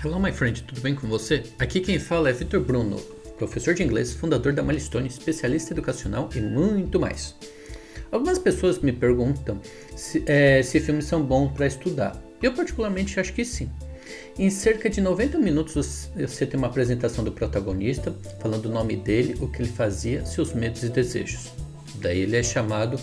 [0.00, 1.42] Hello, my friend, tudo bem com você?
[1.58, 2.98] Aqui quem fala é Vitor Bruno,
[3.36, 7.34] professor de inglês, fundador da Milestone, especialista educacional e muito mais.
[8.12, 9.60] Algumas pessoas me perguntam
[9.96, 12.16] se, é, se filmes são bons para estudar.
[12.40, 13.68] Eu, particularmente, acho que sim.
[14.38, 19.36] Em cerca de 90 minutos você tem uma apresentação do protagonista, falando o nome dele,
[19.40, 21.50] o que ele fazia, seus medos e desejos.
[21.96, 23.00] Daí ele é chamado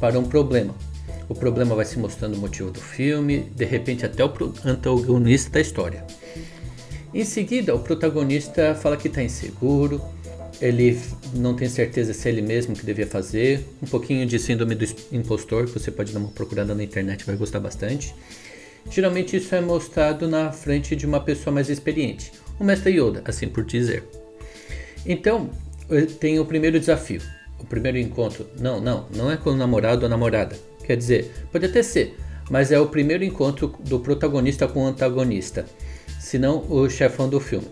[0.00, 0.74] para um problema.
[1.32, 4.30] O problema vai se mostrando o motivo do filme, de repente até o
[4.66, 6.04] antagonista da história.
[7.14, 9.98] Em seguida, o protagonista fala que está inseguro,
[10.60, 11.00] ele
[11.32, 14.84] não tem certeza se é ele mesmo que devia fazer, um pouquinho de síndrome do
[15.10, 18.14] impostor, que você pode dar uma procurada na internet, vai gostar bastante.
[18.90, 22.30] Geralmente isso é mostrado na frente de uma pessoa mais experiente,
[22.60, 24.04] o mestre Yoda, assim por dizer.
[25.06, 25.48] Então,
[26.20, 27.22] tem o primeiro desafio,
[27.58, 28.46] o primeiro encontro.
[28.60, 30.71] Não, não, não é com o namorado ou namorada.
[30.84, 32.16] Quer dizer, pode até ser,
[32.50, 35.64] mas é o primeiro encontro do protagonista com o antagonista
[36.22, 37.66] senão o chefão do filme.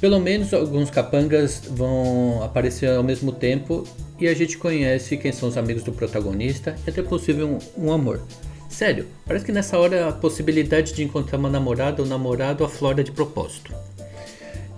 [0.00, 3.84] Pelo menos alguns capangas vão aparecer ao mesmo tempo
[4.18, 7.92] e a gente conhece quem são os amigos do protagonista e até possível um, um
[7.92, 8.22] amor.
[8.68, 13.12] Sério, parece que nessa hora a possibilidade de encontrar uma namorada ou namorado aflora de
[13.12, 13.72] propósito.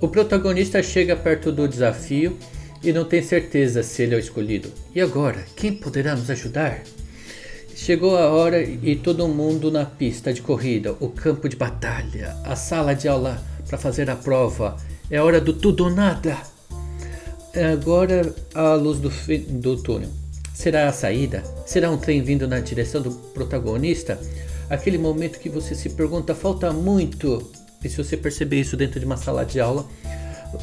[0.00, 2.36] O protagonista chega perto do desafio
[2.82, 4.70] e não tem certeza se ele é o escolhido.
[4.94, 6.82] E agora, quem poderá nos ajudar?
[7.76, 12.56] Chegou a hora e todo mundo na pista de corrida, o campo de batalha, a
[12.56, 13.38] sala de aula
[13.68, 14.78] para fazer a prova.
[15.10, 16.38] É hora do tudo ou nada.
[17.52, 19.12] É agora a luz do,
[19.60, 20.08] do túnel.
[20.54, 21.44] Será a saída?
[21.66, 24.18] Será um trem vindo na direção do protagonista?
[24.70, 27.52] Aquele momento que você se pergunta, falta muito.
[27.84, 29.86] E se você perceber isso dentro de uma sala de aula,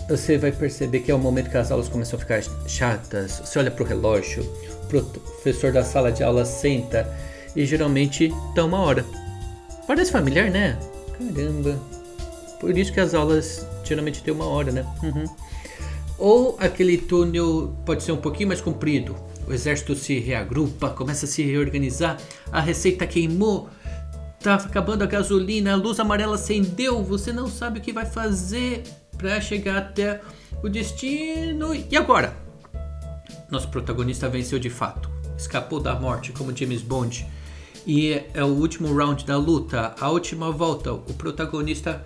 [0.07, 3.41] você vai perceber que é o momento que as aulas começam a ficar chatas.
[3.43, 7.09] Você olha para o relógio, o professor da sala de aula senta
[7.55, 9.05] e geralmente dá uma hora.
[9.87, 10.77] Parece familiar, né?
[11.17, 11.79] Caramba.
[12.59, 14.85] Por isso que as aulas geralmente têm uma hora, né?
[15.03, 15.25] Uhum.
[16.17, 19.15] Ou aquele túnel pode ser um pouquinho mais comprido.
[19.47, 22.17] O exército se reagrupa, começa a se reorganizar,
[22.51, 23.67] a receita queimou,
[24.39, 28.83] tá acabando a gasolina, a luz amarela acendeu, você não sabe o que vai fazer
[29.17, 30.21] para chegar até
[30.61, 31.73] o destino.
[31.75, 32.35] E agora?
[33.49, 37.25] Nosso protagonista venceu de fato, escapou da morte como James Bond.
[37.85, 40.93] E é o último round da luta, a última volta.
[40.93, 42.03] O protagonista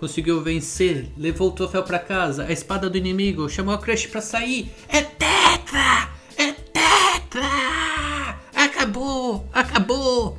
[0.00, 4.20] conseguiu vencer, levou o troféu para casa, a espada do inimigo, chamou a Crush para
[4.20, 4.72] sair.
[4.88, 6.08] É tetra!
[6.36, 8.38] É tetra!
[8.54, 9.46] Acabou!
[9.52, 10.38] Acabou!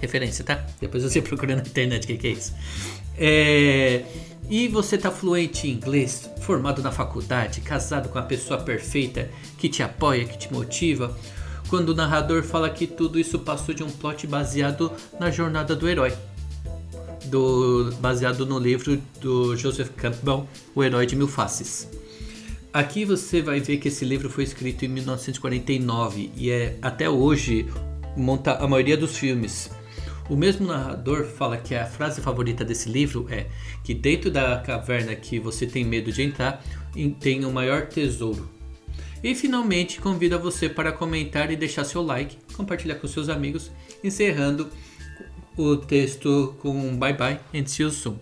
[0.00, 0.64] Referência, tá?
[0.80, 2.54] Depois você procura na internet o que, que é isso.
[3.18, 4.04] É
[4.48, 9.68] e você está fluente em inglês, formado na faculdade, casado com a pessoa perfeita que
[9.68, 11.16] te apoia, que te motiva,
[11.68, 15.88] quando o narrador fala que tudo isso passou de um plot baseado na jornada do
[15.88, 16.12] herói.
[17.24, 21.88] Do, baseado no livro do Joseph Campbell, O Herói de Mil Faces.
[22.72, 27.66] Aqui você vai ver que esse livro foi escrito em 1949 e é até hoje
[28.16, 29.70] monta a maioria dos filmes.
[30.28, 33.46] O mesmo narrador fala que a frase favorita desse livro é
[33.84, 36.62] que dentro da caverna que você tem medo de entrar,
[37.20, 38.50] tem o maior tesouro.
[39.22, 43.70] E finalmente convida você para comentar e deixar seu like, compartilhar com seus amigos,
[44.02, 44.68] encerrando
[45.56, 48.18] o texto com bye bye and see you soon.